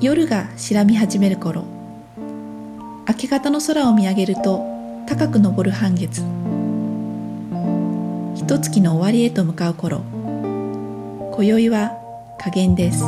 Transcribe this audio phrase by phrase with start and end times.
[0.00, 1.64] 夜が白み始める頃
[3.06, 4.64] 明け方の空を見上げると
[5.06, 6.22] 高く昇る半月。
[8.34, 9.98] 一月の終わりへと向かう頃
[11.36, 11.92] 今宵は
[12.40, 13.04] 加減です。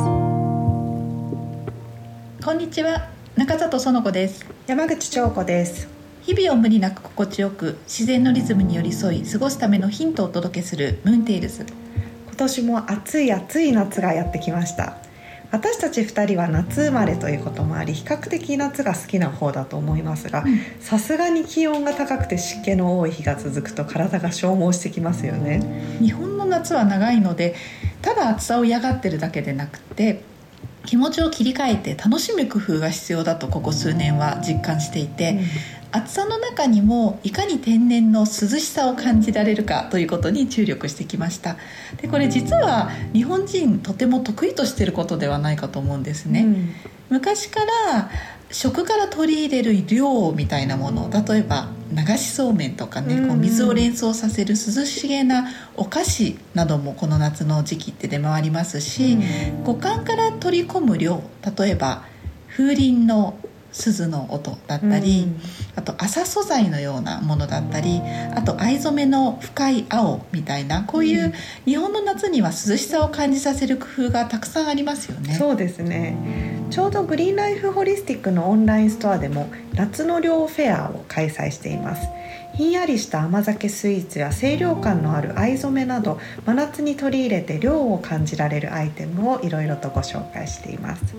[2.44, 4.46] こんにちは中里園子です。
[4.68, 5.95] 山口彫子です
[6.26, 11.64] 日々を無理なく心地よく自然のリズムに寄り添い過ごすためのヒントをお届けするムーンテイルズ。
[12.26, 14.96] 今年も暑い暑い夏がやってきました。
[15.52, 20.44] 私たち2人は夏生まれということもあり比較的夏が好きな方だと思いますが
[20.80, 25.62] さすがに気温が高くて湿気の多い日が続くと体が消耗してきますよね。
[26.00, 27.54] 日本の夏は長いので
[28.02, 30.24] ただ暑さを嫌がってるだけでなくて
[30.86, 35.40] 気持ちを切り替えて楽しむ工夫が必要だとここ数年は実感していて、
[35.84, 41.56] うん、暑さの中にもいかに天然の涼しさを感じられるかということに注力してきました。
[42.00, 46.74] でこれ実は日本人とても得意としていることではないかと思うんですね、うん、
[47.08, 48.10] 昔から
[48.50, 59.18] 食から取り入れる量みたいなもの例えば流しそうめんとかね、こう水を連想させる涼しげなお菓子などもこの夏の時期って出回りますし、
[59.64, 61.22] 五感から取り込む量
[61.58, 62.02] 例えば
[62.48, 63.36] 風鈴の
[63.76, 65.40] 鈴の音だったり、うん、
[65.76, 68.00] あと麻素材のようなものだったり
[68.34, 71.32] あと藍染めの深い青みたいなこういう
[71.66, 75.34] 日本の夏には涼しさを感じさせる工夫がたくさんありますよね。
[75.34, 76.16] そうですね。
[76.70, 82.08] ちょうどグリーンライフホリスティックのオンラインストアでも夏の涼フェアを開催しています。
[82.56, 91.14] ひんやりした甘酒スイーツや清涼感のある藍染めなど真夏に取り入れて涼を感じられるアイテムをいろいろとご紹介しています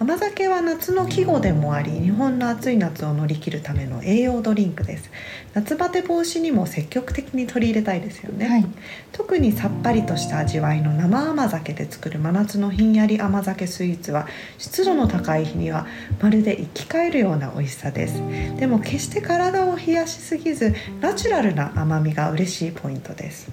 [0.00, 5.10] 甘酒は夏の季語でもあり日本の暑い夏を乗り切るための栄養ドリンクです。
[5.52, 8.66] 夏バテ防止にも積極的に取り入れたいですよね、はい、
[9.12, 14.26] 特にさっぱりとした味わいの生甘酒で作る真夏のひんやり甘酒スイーツは
[14.56, 15.86] 湿度の高い日には
[16.22, 18.22] まるで生き返るような美味しさです。
[18.56, 23.50] でも決して体を冷やしすぎずナチュラルな甘みが嬉しいポイントです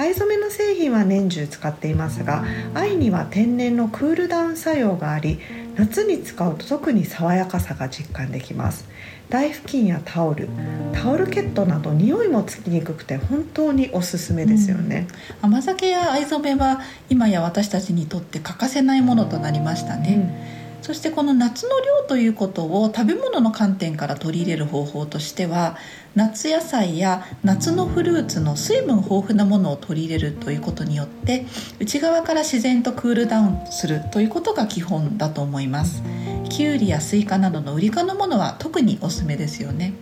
[0.00, 5.38] 藍染めの製品は年中使っていますが藍には天然のクールダウン作用があり
[5.76, 8.88] 夏に使うと特に爽やかさが実感できます。
[9.28, 10.48] 台布巾やタオル
[10.92, 15.06] タオルケットなど匂いもつきにくくて本当におすすめですよね、
[15.44, 25.76] うん、甘酒や藍染めは今や私たちにとって欠かせないものとなりましたね、うんそしてこの夏の量ということを食べ物の観点から取り入れる方法としては
[26.14, 31.46] 夏野菜や夏のフルーツの水分豊富なものを取り入れるということによって
[31.78, 36.02] 内側から自然とクールダウンするということが基本だと思います。
[36.48, 39.94] きゅうりやスイカなどのウリ科のものは特におすすめですよね。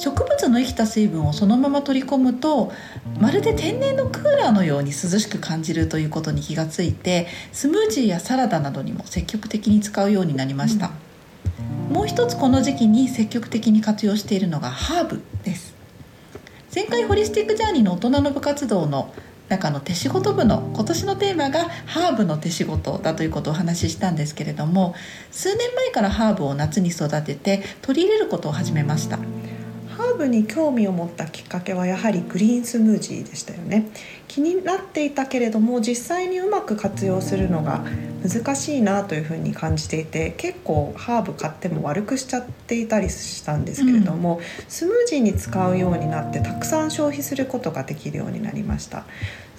[0.00, 2.72] 植物の生きた水分をそのまま取り込むと
[3.20, 10.92] まるで天然のクーラーのように涼しく感じるということに気がついてスムージーやサラダなどにも積極的に使うようになりました、
[11.88, 15.74] うん、もう一つこの時期に積極的に活用しているのがハーブです。
[16.72, 19.12] 前回ホリスティックジャーニーの大人の部活動の
[19.48, 24.94] 中の手仕事部の今年のテーマがハーブの手仕事だということをお話ししたんですけれども
[25.32, 29.18] 数年前からハーブを夏に育てて取り入れることを始めました
[30.20, 33.88] ブに興味を持ったきっかけはやはりグリーンスムージーでしたよね。
[34.30, 37.84] 気になっていたけれども実際にうまく活用するのが
[38.22, 49.04] 難しいなというふうに感じていて結構ハーブ買っても悪くしちゃっていたりしたんですけれども、うん、スムージーに使うようになってたくさん消費することができるようになりました。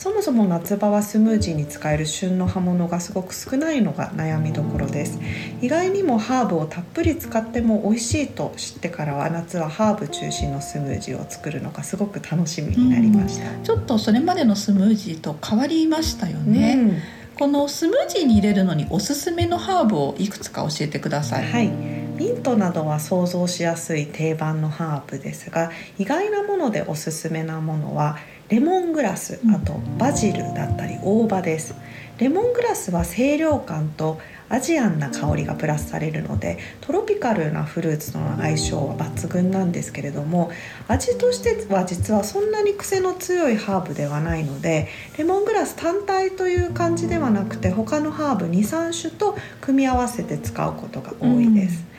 [0.02, 5.20] そもそも夏場はスムージーに使える旬の葉物がすごく少ないのが悩みどころです。
[5.62, 16.98] 意外にもハーブをたっぷり使っても美味しいと知ってからは夏はハーブ中心のスムージーを作るのがすごく楽しみになりました、ちょっとそれまでのスムージーと変わりましたよね、うん。
[17.36, 21.52] このスムージーに入れるのにおすすめのハーブをいくつか教えてください。
[21.52, 28.20] はい、ミントなどは想像しやすい定番のハーブですが意外なものでおすすめなものは
[28.50, 31.74] レモングラスあとバジルだったり大葉です。
[32.20, 34.20] レモングラスは清涼感と
[34.52, 40.52] アジアンな香りがプラスされるのでトロピカルなフルーツとの相性は抜群なんですけれども
[40.90, 51.86] 味としては実はそんなに癖の強いハーブではないのでレモングラス単体という感じではなくて他のハーブ23種と組み合わせて使うことが多いです。
[51.86, 51.91] うん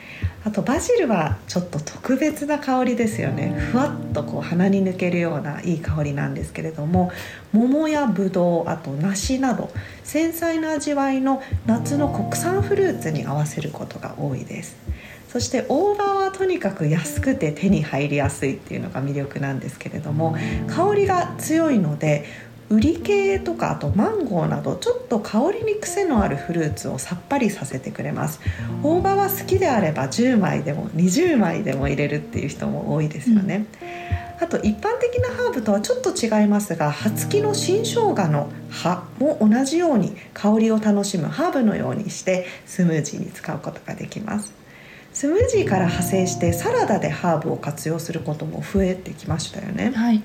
[0.45, 3.55] あとバジルはちょっと特別な香りですよね。
[3.71, 7.13] ふわっとこう鼻に抜けるようないい香りなんですけれども
[7.53, 9.71] 桃やぶどうあと梨など
[10.03, 14.77] 繊細な味わいの夏の国産フルーツに合わせることが多いです。
[15.29, 20.37] そして大葉はとにかく安くて手に入りやすいっていうのが魅力なんですけれども
[20.67, 22.27] 香りが強いので
[22.73, 28.41] ウリ系とかあとマンゴーなどちょっと香りに癖のあるフルーツをさっぱりさせてくれます。
[28.83, 33.67] 大葉は好きであれば10枚でも20枚でも入れるっていう人も多いですよね、
[34.39, 44.62] うん、あと一般的なハーブとはちょっと違いますが葉付きの新生姜の葉も同じように香りを楽しむハーブのようにしてスムージーに使うことができます
[45.13, 49.93] スムージーから派生してサラダでハーブを活用することも増えてきましたよね。
[49.95, 50.23] はい。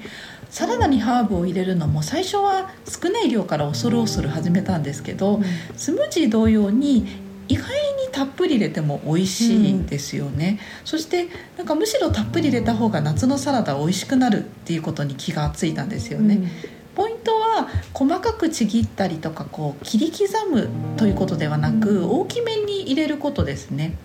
[0.50, 5.44] サラダにハーブを入れるのも最初は少ない量から恐る恐る始めたんですけど、うん、
[5.76, 7.06] スムージー同様に
[7.50, 16.50] 意外にたっぷり入れても美味しいですよね、うん、そしてなんかむしろたっぷり入れた方が夏のサラダ美味しくなるっていうことに気がついたんですよね、うん、
[16.96, 23.98] ポイントは細かくちぎったりとかこう切り刻むということではなく、大きめに入れることですね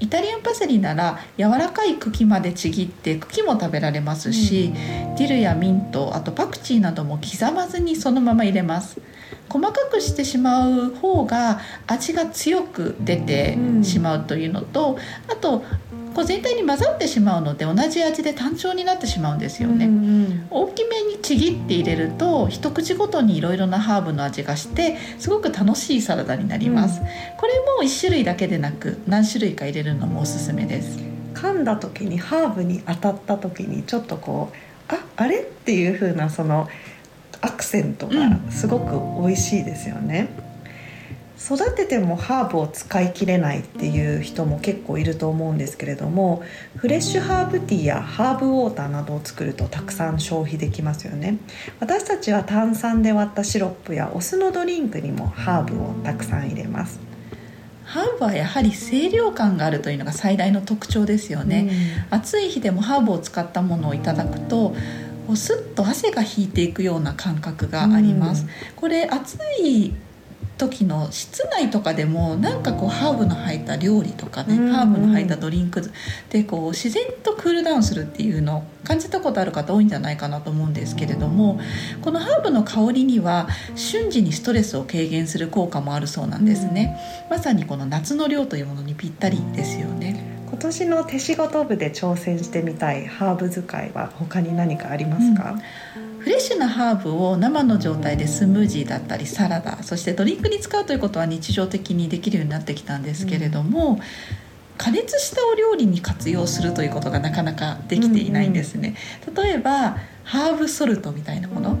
[0.00, 9.00] イタリアンパセリなら柔らかい茎までちぎって茎も食べられますし、うん、ディルやミントあとパクチーなども刻まずにそのまま入れます。
[9.48, 15.64] 細かくしてしまう方が味が強く出てしまうというのと、うん、あと
[16.16, 30.98] こう全体に混ざってしまうので同じ味で単調になってしまうんですよね、うんうん、大きめにちぎって入れると一口ごとにいろいろなハーブの味がしてすごく楽しいサラダになります、うん、これも1種類だけでなく何種類か入れるのもおすすめです。
[31.34, 34.50] 噛んだ時にハーブに当たった時にちょっとこ
[34.90, 35.40] うああれ？
[35.40, 36.66] っていう風なその
[37.42, 38.14] アクセントが
[38.50, 40.45] すごく美味しいですよね、うん
[41.38, 46.42] 育ててもハーブを使い切れないっていう人も結構いると思うんですけれども
[46.76, 51.36] フレッシュハーブティーやハーブウォーターなどを作るとたくさん消費できますよね。
[51.78, 56.98] 私たちは炭酸で割ったシロップやお酢のドリンクにもハーブをたくさん入れます。
[57.84, 61.68] ハーブはやはり清涼感があるというのが最大の特徴ですよね、
[62.10, 64.74] うん、暑い日でもハーブを使ったものをいただくと
[65.36, 69.94] スッと汗が引いていくような感覚があります、うん、これ暑い
[70.58, 74.66] 時の室内とかでもなんかこうハーブの入った料理とかね、うん。
[74.66, 75.82] うん、ハーブの入ったドリンク
[76.30, 81.60] でこう自然とクールダウンするっていうのを感じたことある方多いんじゃないかなと思うんですけれども
[82.02, 90.36] このハーブの香りには瞬時にストレスを軽減する効果もあるそうなんですね、うん、まさにこの夏の量というものにぴったりですよね。
[90.48, 95.58] 今年の手仕事部で挑戦してみたいハーブ使いは他に何かありますか、
[95.98, 104.00] うんフレッシュなハーブを生の状態でスムージーだったりサラダそしてドリンクに使うということは日常的にできるようになってきたんですけれども、うん、
[104.76, 108.96] 加熱したお料理に活用するということがなかなかできていないんですね。
[109.24, 111.78] うんうん、例えばハーブソルトみたいなもの。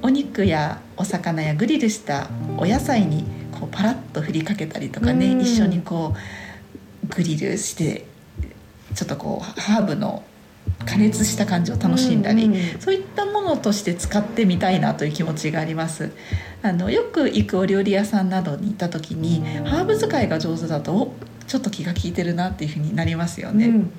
[0.00, 6.16] お肉やお魚やグリルしたお野菜にこうパラッと振りかけたりとかね、うん、一緒にこ
[7.04, 8.06] うグリルして
[8.94, 10.22] ちょっとこうハーブの
[10.84, 16.10] 加熱した感じを楽しんだり、うんうん、そういったものとして使ってみたいなという気持ちがあります。
[16.62, 21.12] あのよく行くお料理屋さんなどに行った時にハーブ使いが上手だと
[21.48, 23.92] ちょっと気が利いてるなっていうふうになりますよね、うん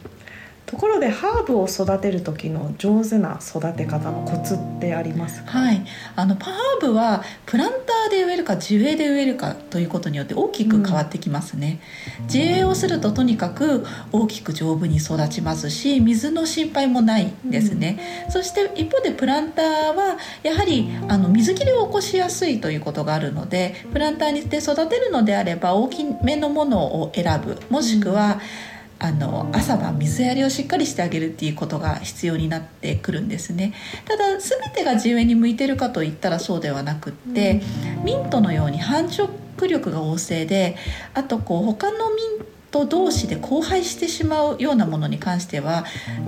[0.65, 5.51] ところでハーブを育てる時の上手な育て方のコツってありますか？
[5.51, 5.85] はい。
[6.15, 6.51] あのパー
[6.81, 11.79] ブはプランターで植えるか樹枝で植えるかということによって大きく変わってきますね、
[12.21, 27.59] うん、地植えをするととにかく大きく丈夫に育ちますし水の心配もないですね、うん、そして一方でプランターはやはりあの水切れを起こしやすいということがあるのでプランターにして育てるのであれば大きめのものを選ぶ。
[27.69, 33.73] もしくは、うんあの朝晩水やりをしっかりしてあげるっていうことが必要になってくるんですね。
[34.05, 37.61] ただ全てが地植えに向いてるかといったらそうではなくって、
[38.03, 40.77] ミントのように繁殖力が旺盛で
[41.13, 45.85] あとこう他のミント同士で交配してしまうようなものに関しては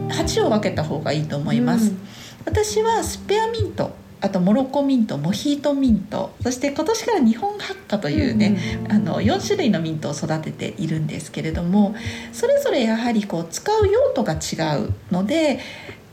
[0.10, 2.00] 鉢を分けた方がいいと思います、うん、
[2.46, 11.96] 私はスペアミントあとモロコミントモヒートミントそして今年から日本ハッカというね、うん、あの4種類のミントを育てているんですけれども
[12.32, 15.60] それぞれやはりこう使う用途が違うので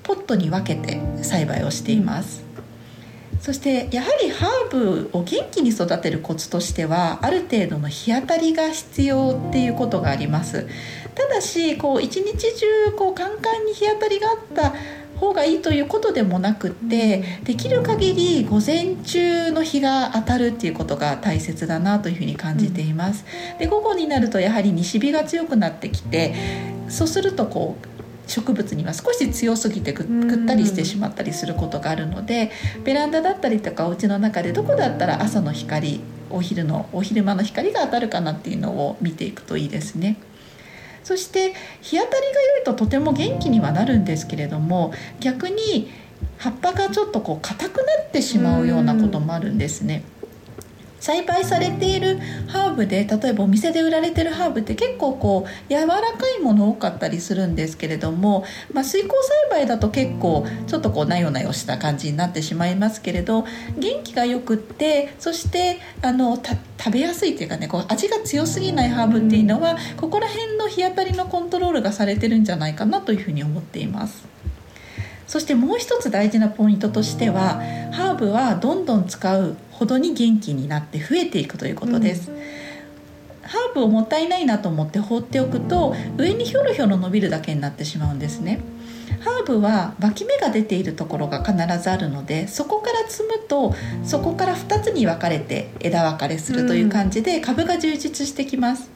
[0.02, 2.52] ポットに分けて栽培をしています。
[3.42, 10.68] そしてやはりハーブを元気に育てるコツとしてはある程度の日当たりが必要っていうことがあります
[11.16, 14.74] ただしこう一日中こうカンカンに日当たりがあった
[15.22, 23.24] 方がいいということでもなくってできる限り午前中の日が当たるっていうことが大切だなというふうに感じています。
[23.58, 26.34] で午後になるとやはり西日が強くなってきて
[26.88, 32.50] そうするとこう植物には少し強すぎてぐったりしてしまったりすることがあるので
[32.84, 36.00] ベランダだったりとかお家の中でどこだったら朝の光
[36.30, 40.16] お昼のお昼間の光が当たるかなっていうのを見ていくといいですね。
[41.04, 45.90] そして日当たりが良いととても元気にはなるんですけれども逆に
[46.38, 50.02] 葉っぱがちょっとこう硬くなってしまうようなこともあるんですね。
[51.02, 63.44] 栽培されているハーブで例えばお店で売られてるハーブって結構こう柔らかいもの多かったりするんですけれども、まあ、水耕栽培だと結構ちょっとこうなよなよした感じになってしまいますけれど
[63.76, 74.30] 元気がよくってそしてあの食べやすいっていうかねこう味が強すぎないハーブっていうのはここら辺の日当たりのコントロールがされてるんじゃないかなというふうに思っています。
[75.32, 77.54] そしてもう一つ大事なポイントとしては
[77.90, 82.36] ハーブはどんどん使うほどに元気になって増えていくということです、うん、
[83.42, 88.60] ハーブをもったいないなと思って放っておくと上にひょろひょろ伸びるだけになってしまうんですね。
[89.20, 98.90] ハーブは脇芽が出ているところが必ずあるのでそこから摘むとそこから2つに分かれて枝分かれするという感じで株が充実してきます、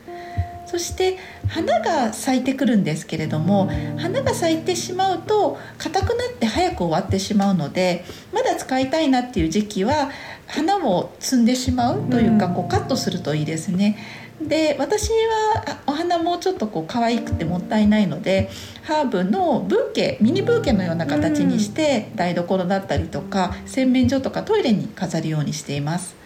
[0.67, 1.17] そして
[1.49, 10.11] 花が咲いてくるんですけれども花が咲いてしまうと硬くなって早く終わってしまうのでまだ使いたいなっていう時期は
[10.47, 13.97] 花を摘んでしまうというか、こうカットするといいですね。
[14.41, 18.51] で私はお花もちょっとこう可愛くてもったいないので
[18.83, 26.17] ハーブのブーケミニブーケのような形にして台所だったりとか洗面所とかトイレに飾るようにしています。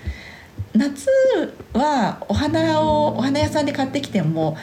[0.75, 1.09] 夏
[1.73, 4.57] はお花をお花屋さんで買ってきても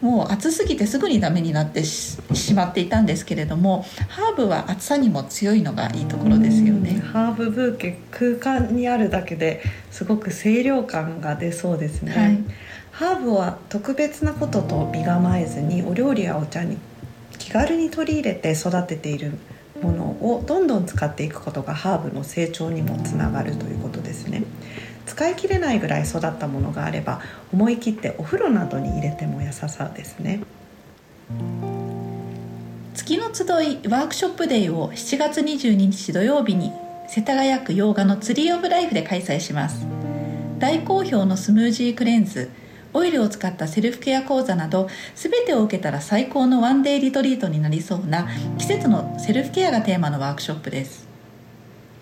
[0.00, 2.18] もう暑すぎてすぐにダメになってし
[2.54, 6.73] まっていたんですけれどもハーブは暑さにも強いのがいいところですよね
[7.14, 12.44] ハーブブーケ空間にあるだけですごく清涼感が出そうですね、はい、
[12.90, 16.76] ハーブは特別なことと身構えずにお料理やお茶に
[17.38, 19.38] 気軽に取り入れて育てている
[19.80, 24.42] ものをどんどん使っていくことがハーブの成長にもつながるということですね。
[25.06, 27.20] 使い切れないぐらい育ったものがあれば
[27.52, 30.40] 思い切ってお風呂などに入れても良さそうですね。
[32.94, 33.46] 月の集い
[33.88, 36.72] ワークショップデーを7月22日土曜日に
[37.06, 39.86] 世田谷区洋画のツリーオブライフで開催します。
[40.58, 42.50] 大好評のスムージークレンズ
[42.92, 51.06] オイルを使ったセルフケア講座など全てを受けたら最高のワンデーリトリートになりそうな季節のセルフケアがテーマのワークショップです。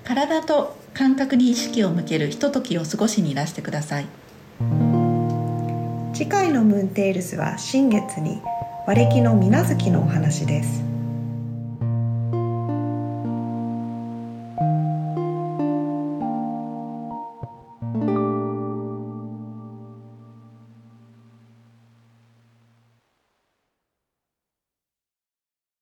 [0.05, 4.07] 体と感覚に意識を向けるひとときを過ごしにいらしてください。
[6.13, 8.41] 次回のムーンテールズは新月に
[8.87, 10.92] 和暦の水無月のお話です。